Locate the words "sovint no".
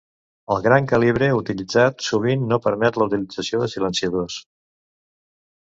2.07-2.59